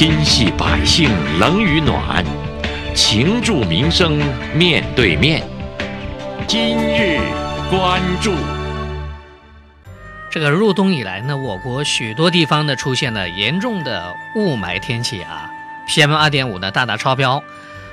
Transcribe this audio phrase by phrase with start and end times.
[0.00, 2.24] 心系百姓冷与暖，
[2.94, 4.18] 情助民生
[4.56, 5.46] 面对面。
[6.48, 7.20] 今日
[7.68, 8.32] 关注。
[10.30, 15.50] 这个入冬以来呢，我国许多地方呢出现了严重的雾霾天气啊
[15.86, 17.44] ，PM 二点五呢大大超标，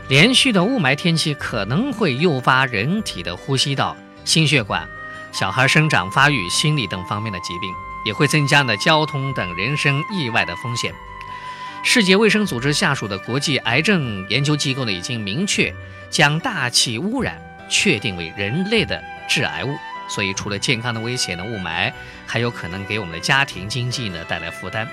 [0.07, 4.87] 连续的雾霾天气可能会诱发人体的呼吸道、心血管、
[5.33, 7.69] 小孩生长发育、心理等方面的疾病，
[8.05, 10.93] 也会增加呢交通等人身意外的风险。
[11.83, 15.73] 世界卫生组织下属的国际癌症研究机构呢，已经明确
[16.09, 19.69] 将大气污染确定为人类的致癌物。
[20.09, 21.91] 所以，除了健康的威胁呢，雾霾
[22.25, 24.87] 还有可能给我们的家庭经济呢带来负担。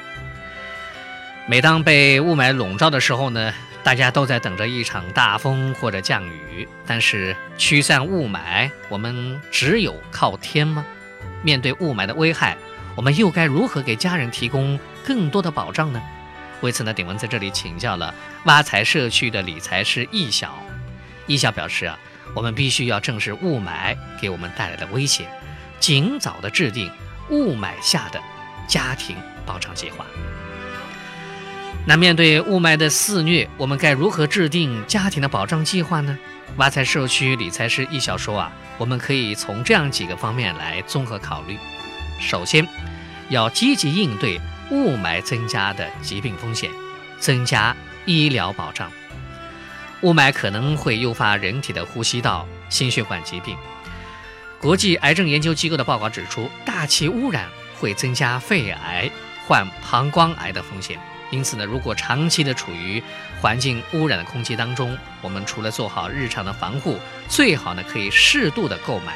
[1.46, 6.66] 每当被雾霾笼罩的时候呢，大家都在等着一场大风或者降雨。
[6.86, 10.84] 但是，驱散雾霾，我们只有靠天吗？
[11.42, 12.56] 面对雾霾的危害，
[12.96, 16.02] 我们又该如何给家人提供更多的保障呢？
[16.64, 18.14] 为此呢，鼎文在这里请教了
[18.46, 20.58] 挖财社区的理财师易晓。
[21.26, 21.98] 易晓表示啊。
[22.34, 25.28] 我们必须要正视雾霾给我们带来的威胁，
[25.78, 26.90] 尽早的制定
[27.30, 28.20] 雾霾下的
[28.66, 29.14] 家庭
[29.46, 30.04] 保障计划。
[31.86, 36.18] 那面对雾霾的肆虐，我们该如何制定家庭的保障计划呢？
[36.56, 41.56] 挖财社区理财师易晓说啊，我们可以从这样几个方面来综合考虑。
[42.18, 42.66] 首先，
[43.28, 46.70] 要积极应对雾霾增加的疾病风险，
[47.18, 47.76] 增加
[48.06, 48.90] 医疗保障。
[50.02, 53.56] 雾霾可能会诱发人体的呼吸道、心血管疾病。
[54.60, 57.48] 国际癌症研究机构的报告指出，大气污染
[57.78, 59.10] 会增加肺癌、
[59.46, 60.98] 患膀胱癌的风险。
[61.30, 63.02] 因此呢，如果长期的处于
[63.40, 66.98] 环境污染的空气当中，我们除了做好日常的防护，
[67.28, 69.14] 最好呢可以适度的购买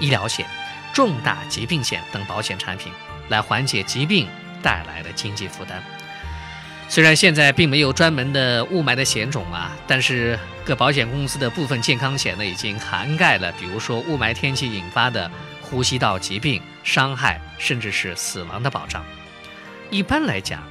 [0.00, 0.46] 医疗险、
[0.92, 2.92] 重大疾病险等保险产品，
[3.28, 4.28] 来缓解疾病
[4.64, 5.80] 带来的经济负担。
[6.88, 15.30] 虽然现在并没有专门的雾霾的险种啊，但是各保险公司的部分健康险呢，已经涵盖了，比如说雾霾天气引发的
[15.62, 19.04] 呼吸道疾病、伤害，甚至是死亡的保障。
[19.90, 20.62] 一般来讲，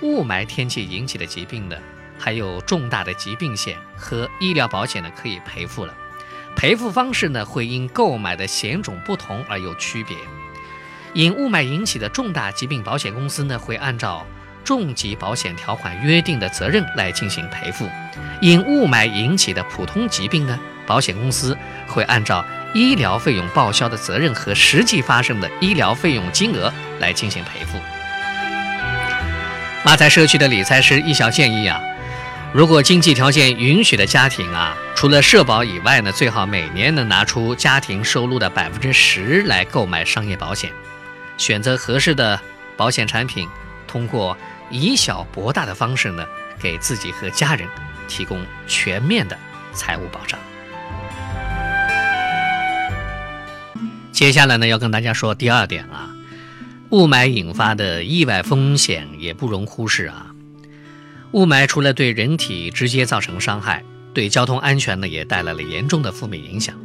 [0.00, 1.76] 雾霾天气引起的疾病呢，
[2.18, 5.94] 还有重大的疾病险和医疗保险呢，可以赔付了。
[6.56, 10.16] 赔付方式呢，会因购买的险种不同而有区别。
[11.12, 14.24] 因雾霾引起的重大疾病，保险公司呢，会按照
[14.64, 17.88] 重疾保险条款约定的责任来进行赔付，
[18.40, 21.56] 因雾霾引起的普通疾病呢，保险公司
[21.86, 22.44] 会按照
[22.74, 27.78] 医疗费用报销的责任和实际发生的医疗费用金额来进行赔付。
[29.82, 31.80] 马财社区的理财师一小建议啊，
[32.52, 40.70] 如果经济条件允许的家庭啊，除了社保以外呢，最好每年能拿出家庭收入的百分之十来购买商业保险，
[41.40, 42.38] 选择合适的
[42.76, 43.48] 保险产品，
[43.88, 44.36] 通过。
[44.72, 46.24] 以小博大的方式呢，
[46.60, 47.66] 给自己和家人
[48.06, 49.36] 提供全面的
[49.72, 50.38] 财务保障。
[54.12, 56.14] 接下来呢，要跟大家说第二点啊，
[56.90, 60.32] 雾霾引发的意外风险也不容忽视啊。
[61.32, 63.82] 雾霾除了对人体直接造成伤害，
[64.14, 66.76] 对交通安全呢也带来了严重的负面影响。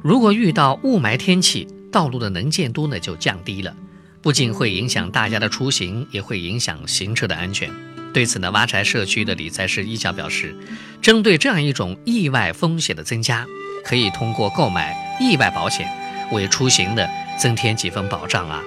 [0.00, 3.74] 如果遇到雾霾天气，道路的能见度呢就降低了。
[4.22, 7.70] 不仅会影响大家的出行，也会影响行车的安全。
[8.12, 10.54] 对此呢，挖柴社区的理财师一角表示，
[11.00, 13.46] 针对这样一种意外风险的增加，
[13.84, 15.88] 可以通过购买意外保险，
[16.32, 17.08] 为出行的
[17.38, 18.62] 增添几分保障啊。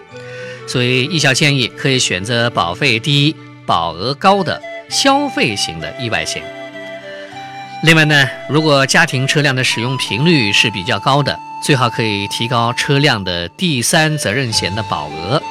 [0.65, 3.35] 所以一小建议可以选择保费低、
[3.65, 6.62] 保额高的消费型的意外险。
[7.83, 15.41] 另外呢，如果家庭车辆的使用频率是比较高的，最好可以提高车辆的第三责任险的保额。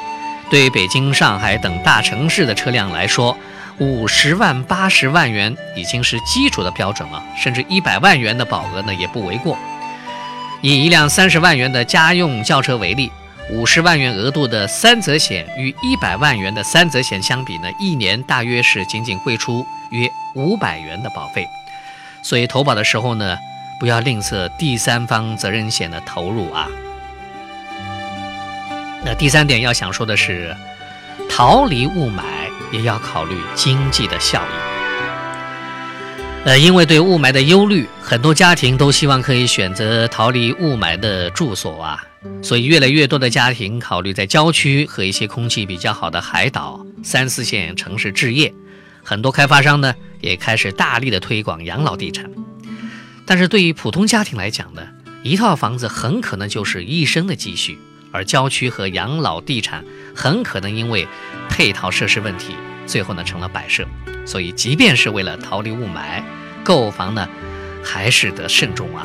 [0.51, 3.37] 对北京、上海等大城市的车辆来说，
[3.79, 9.59] 五十万、八十万元已经是基础的标准了，甚至一百万元的保额呢也不为过。
[10.63, 13.13] 以一辆三十万元的家用轿车为例，
[13.51, 21.47] 五十万元额度的三责险与一百万元的三责险相比呢，一年大约是仅仅贵出约五百元的保费。
[22.23, 23.37] 所以投保的时候呢。
[23.81, 26.69] 不要吝啬第三方责任险的投入啊！
[29.05, 30.57] 那第三点要想说的是，
[31.29, 32.23] 逃离雾霾
[32.71, 34.55] 也要考虑经济的效益。
[36.45, 42.05] 呃，因为对雾霾的忧虑，很多家庭都希望可以选择逃离雾霾的住所啊，
[42.41, 48.55] 所以越来越多的家庭考虑在郊区和一些空气比较好的海岛、三四线城市置业。
[49.03, 52.31] 很多开发商呢，也开始大力的推广养老地产。
[53.27, 54.83] 但是对于普通家庭来讲呢，
[55.23, 57.79] 一套房子很可能就是一生的积蓄，
[58.11, 59.85] 而郊区和养老地产
[60.15, 61.07] 很可能因为
[61.49, 62.55] 配套设施问题
[62.87, 63.87] 最后呢成了摆设。
[64.25, 66.23] 所以，即便是为了逃离雾霾，
[66.63, 67.29] 购房呢
[67.85, 69.05] 还是得慎重啊。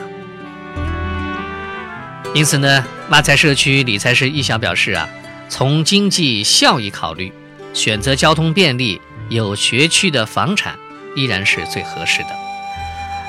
[2.36, 5.10] 因此呢，挖财社区理财师易晓表示啊，
[5.50, 7.32] 从经济效益考虑，
[7.74, 10.78] 选择交通便利、有学区的房产
[11.16, 12.30] 依然是最合适的。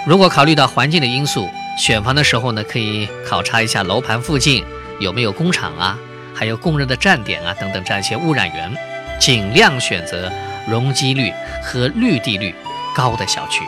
[0.07, 1.49] 如果考虑到环境的因素，
[1.79, 4.65] 选房的时候呢，可以考察一下楼盘附近
[5.01, 5.99] 有没有工厂啊，
[6.35, 8.73] 还有供热的站点啊等等这样一些污染源，
[9.21, 10.33] 尽量选择
[10.69, 12.55] 容积率和绿地率
[12.95, 13.65] 高的小区。